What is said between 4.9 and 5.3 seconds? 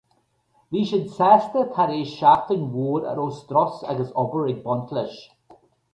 leis.